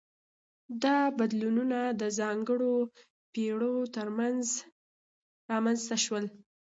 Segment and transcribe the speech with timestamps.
[0.83, 2.73] دا بدلونونه د ځانګړو
[3.33, 4.43] پیړیو ترمنځ
[5.51, 6.25] رامنځته شول.